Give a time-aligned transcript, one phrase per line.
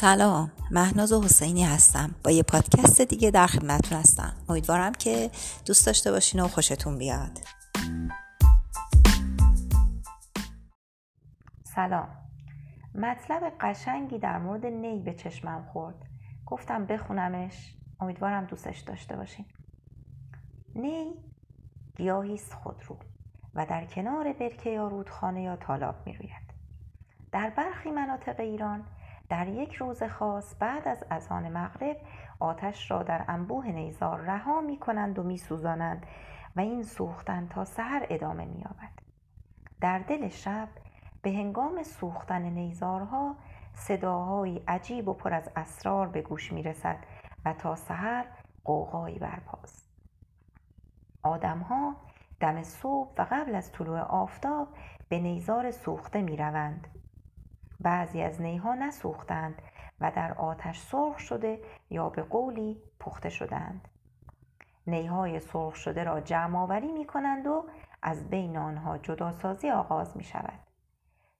[0.00, 0.50] سلام.
[0.70, 2.14] مهناز حسینی هستم.
[2.24, 4.32] با یه پادکست دیگه در خدمتتون هستم.
[4.48, 5.30] امیدوارم که
[5.66, 7.38] دوست داشته باشین و خوشتون بیاد.
[11.64, 12.08] سلام.
[12.94, 15.96] مطلب قشنگی در مورد نی به چشمم خورد.
[16.46, 17.74] گفتم بخونمش.
[18.00, 19.46] امیدوارم دوستش داشته باشین.
[20.74, 21.14] نی
[21.96, 22.98] گیاهی خودرو
[23.54, 26.50] و در کنار برکه یا رودخانه یا تالاب می‌روید.
[27.32, 28.86] در برخی مناطق ایران
[29.30, 31.96] در یک روز خاص بعد از اذان مغرب
[32.40, 36.06] آتش را در انبوه نیزار رها می کنند و می سوزانند
[36.56, 38.92] و این سوختن تا سحر ادامه می یابد.
[39.80, 40.68] در دل شب
[41.22, 43.36] به هنگام سوختن نیزارها
[43.74, 46.98] صداهایی عجیب و پر از اسرار به گوش می رسد
[47.44, 48.24] و تا سحر
[48.64, 49.88] قوقایی برپاست.
[51.22, 51.96] آدمها
[52.40, 54.68] دم صبح و قبل از طلوع آفتاب
[55.08, 56.99] به نیزار سوخته می روند
[57.80, 59.62] بعضی از نیها نسوختند
[60.00, 63.88] و در آتش سرخ شده یا به قولی پخته شدند
[64.86, 67.64] نیهای سرخ شده را جمع آوری می کنند و
[68.02, 70.60] از بین آنها جداسازی آغاز می شود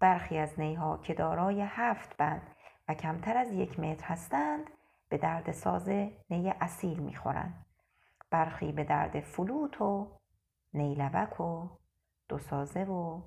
[0.00, 2.42] برخی از نیها که دارای هفت بند
[2.88, 4.70] و کمتر از یک متر هستند
[5.08, 5.88] به درد ساز
[6.30, 7.64] نی اصیل می خورند.
[8.30, 10.10] برخی به درد فلوت و
[10.74, 11.68] نیلبک و
[12.28, 13.22] دو سازه و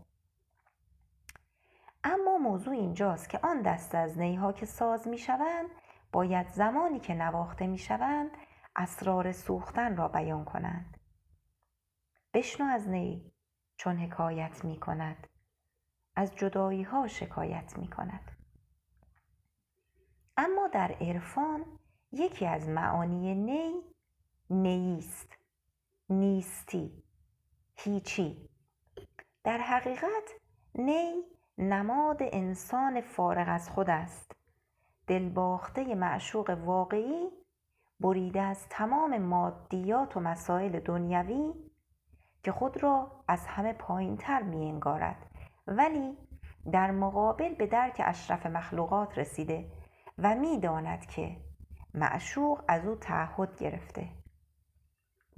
[2.03, 5.69] اما موضوع اینجاست که آن دست از نیها که ساز می شوند
[6.11, 8.31] باید زمانی که نواخته می شوند
[8.75, 10.97] اسرار سوختن را بیان کنند.
[12.33, 13.31] بشنو از نی
[13.77, 15.27] چون حکایت می کند
[16.15, 18.31] از جدایی ها شکایت می کند
[20.37, 21.65] اما در عرفان
[22.11, 23.81] یکی از معانی نی
[24.49, 25.37] نیست
[26.09, 27.03] نیستی
[27.75, 28.49] هیچی.
[29.43, 30.31] در حقیقت
[30.75, 31.23] نی
[31.57, 34.31] نماد انسان فارغ از خود است.
[35.07, 37.29] دلباخته معشوق واقعی
[37.99, 41.53] بریده از تمام مادیات و مسائل دنیوی
[42.43, 45.17] که خود را از همه پایین تر می انگارد
[45.67, 46.17] ولی
[46.71, 49.71] در مقابل به درک اشرف مخلوقات رسیده
[50.17, 51.37] و می‌داند که
[51.93, 54.09] معشوق از او تعهد گرفته.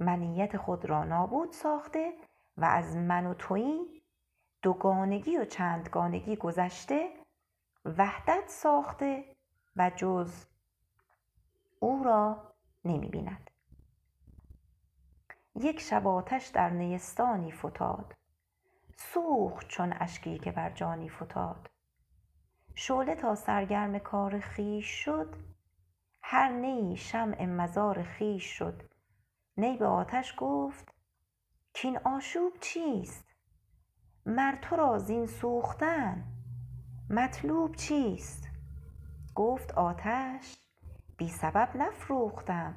[0.00, 2.12] منیت خود را نابود ساخته
[2.56, 4.02] و از من و تویی
[4.62, 7.12] دوگانگی و چندگانگی گذشته
[7.84, 9.36] وحدت ساخته
[9.76, 10.44] و جز
[11.80, 12.52] او را
[12.84, 13.50] نمی بیند.
[15.54, 18.14] یک شب آتش در نیستانی فتاد.
[18.96, 21.70] سوخت چون اشکی که بر جانی فتاد.
[22.74, 25.36] شعله تا سرگرم کار خیش شد
[26.22, 28.82] هر نی شمع مزار خیش شد.
[29.56, 30.94] نی به آتش گفت
[31.72, 33.29] کین آشوب چیست؟
[34.26, 36.24] مر تو را زین سوختن
[37.10, 38.48] مطلوب چیست؟
[39.34, 40.56] گفت آتش
[41.16, 42.74] بی سبب نفروختم.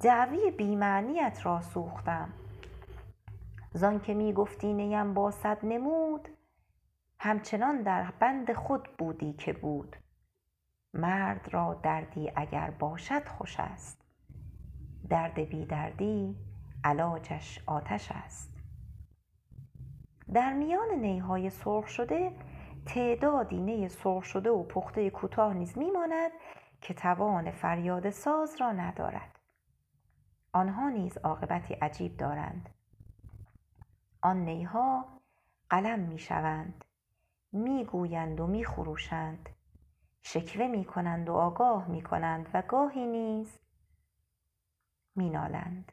[0.00, 2.32] دعوی بی معنیت را سوختم.
[3.74, 6.28] زان که می گفتی نیم با صد نمود
[7.20, 9.96] همچنان در بند خود بودی که بود.
[10.94, 14.04] مرد را دردی اگر باشد خوش است.
[15.08, 16.36] درد بی دردی
[16.84, 18.51] علاجش آتش است.
[20.34, 22.32] در میان نیهای سرخ شده
[22.86, 26.30] تعدادی نی سرخ شده و پخته کوتاه نیز میماند
[26.80, 29.38] که توان فریاد ساز را ندارد.
[30.52, 32.68] آنها نیز عاقبتی عجیب دارند.
[34.22, 35.20] آن نیها
[35.70, 36.84] قلم می‌شوند
[37.52, 39.48] می‌گویند و میخروشند
[40.22, 43.58] شکوه می‌کنند و آگاه می‌کنند و گاهی نیز
[45.16, 45.92] مینالند.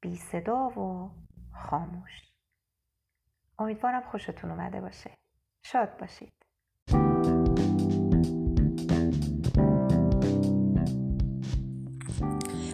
[0.00, 1.10] بی صدا و
[1.54, 2.37] خاموش.
[3.58, 5.10] امیدوارم خوشتون اومده باشه.
[5.62, 6.32] شاد باشید.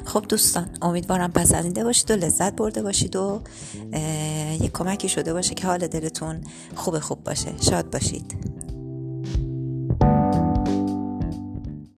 [0.04, 3.42] خب دوستان امیدوارم پسندیده باشید و لذت برده باشید و
[4.60, 6.40] یک کمکی شده باشه که حال دلتون
[6.74, 7.62] خوب خوب باشه.
[7.62, 8.53] شاد باشید.